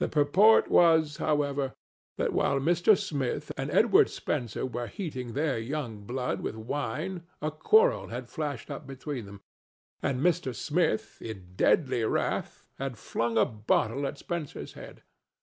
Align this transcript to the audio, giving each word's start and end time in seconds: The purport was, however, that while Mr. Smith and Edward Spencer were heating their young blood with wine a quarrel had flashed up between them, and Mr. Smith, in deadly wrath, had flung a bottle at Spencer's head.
The 0.00 0.08
purport 0.08 0.68
was, 0.68 1.16
however, 1.16 1.72
that 2.18 2.34
while 2.34 2.60
Mr. 2.60 2.94
Smith 2.94 3.50
and 3.56 3.70
Edward 3.70 4.10
Spencer 4.10 4.66
were 4.66 4.86
heating 4.86 5.32
their 5.32 5.58
young 5.58 6.04
blood 6.04 6.42
with 6.42 6.56
wine 6.56 7.22
a 7.40 7.50
quarrel 7.50 8.08
had 8.08 8.28
flashed 8.28 8.70
up 8.70 8.86
between 8.86 9.24
them, 9.24 9.40
and 10.02 10.20
Mr. 10.20 10.54
Smith, 10.54 11.16
in 11.22 11.54
deadly 11.56 12.04
wrath, 12.04 12.68
had 12.78 12.98
flung 12.98 13.38
a 13.38 13.46
bottle 13.46 14.06
at 14.06 14.18
Spencer's 14.18 14.74
head. 14.74 15.02